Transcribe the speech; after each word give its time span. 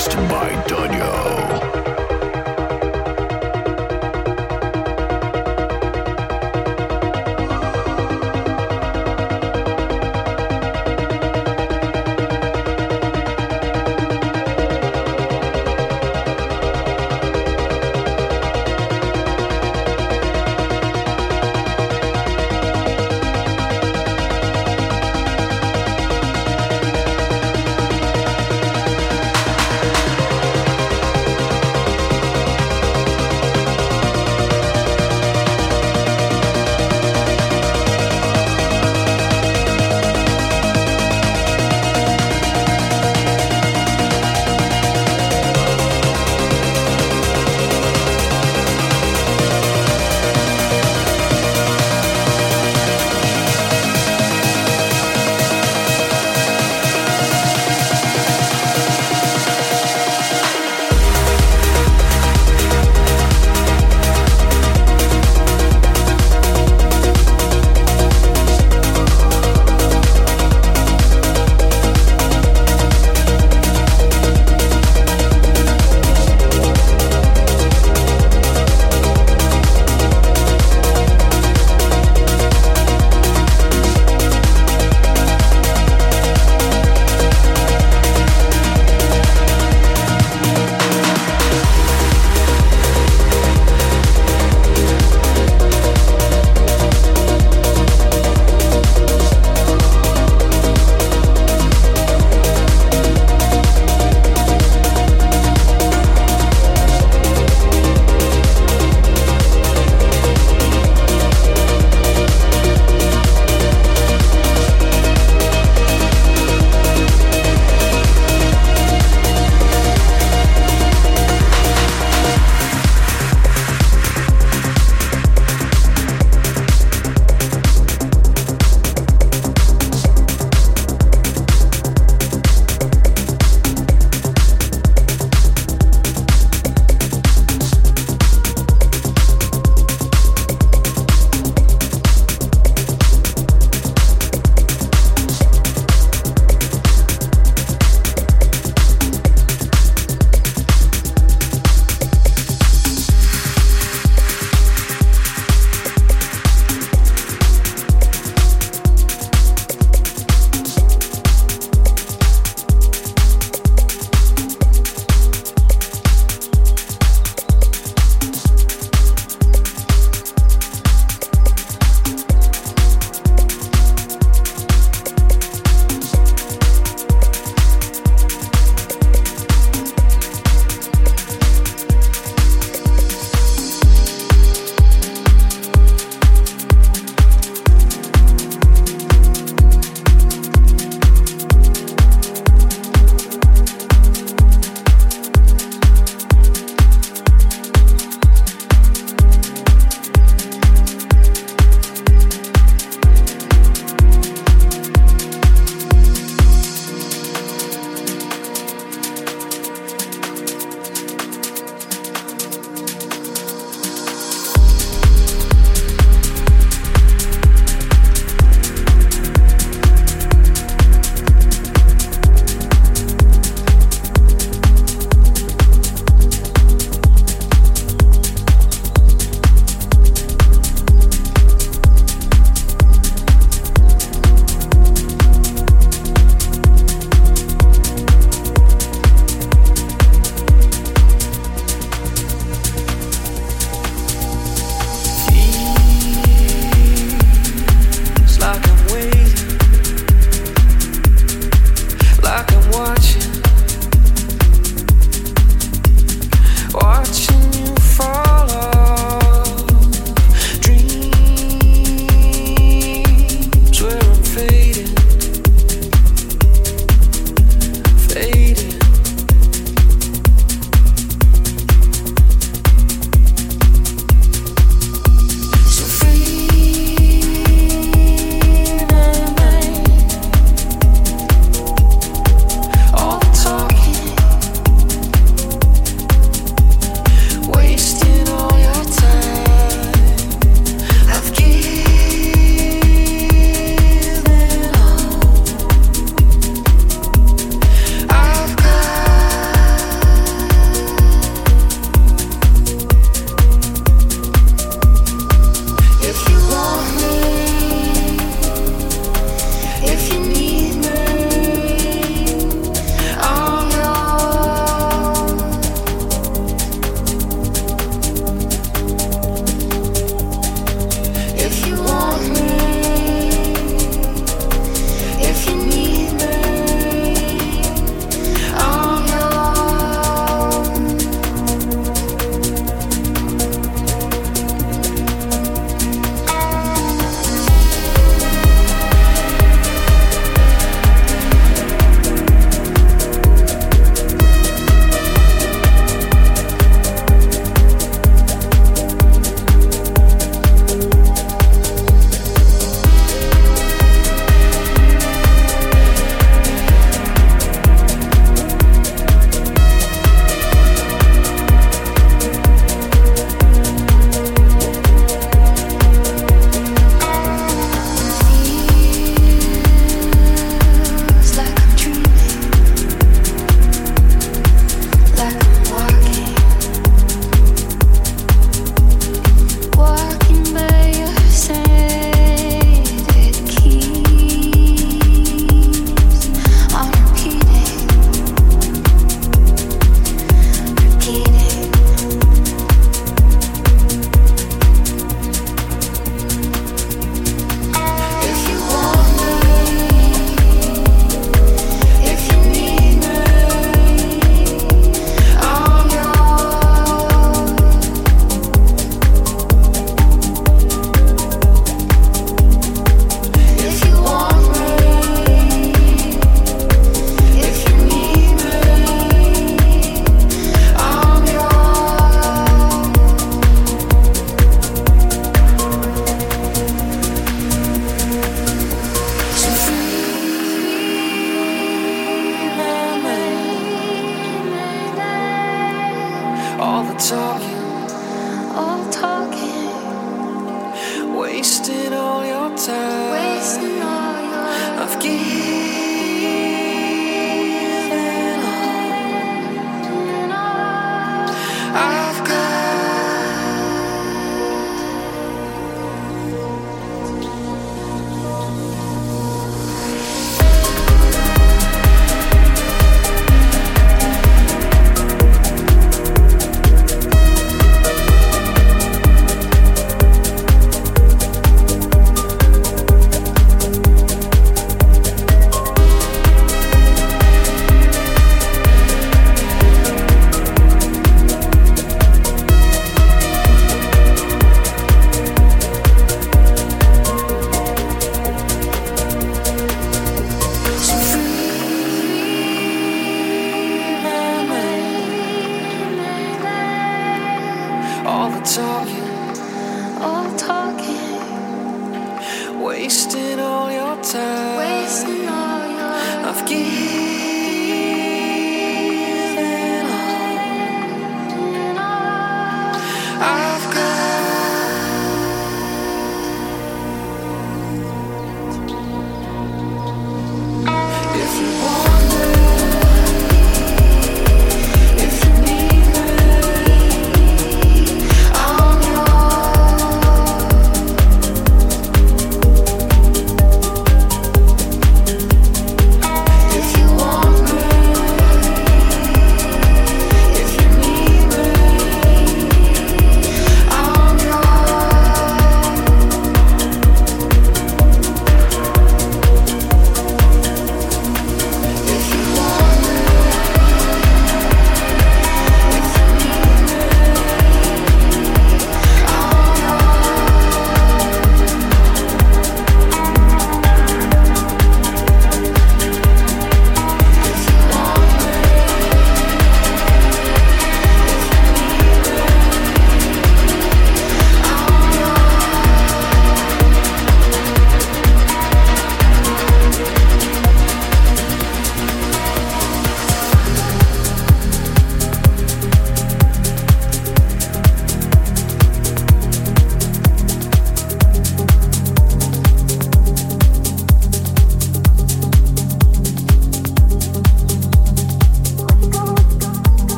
mixed 0.00 0.16
by 0.30 0.48
Dunya. 0.66 1.29